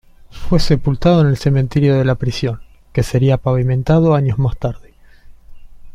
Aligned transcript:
Fue 0.31 0.59
sepultado 0.59 1.21
en 1.21 1.27
el 1.27 1.37
cementerio 1.37 1.93
de 1.95 2.03
la 2.03 2.15
prisión, 2.15 2.59
que 2.91 3.03
sería 3.03 3.37
pavimentado 3.37 4.15
años 4.15 4.39
más 4.39 4.57
tarde. 4.57 4.95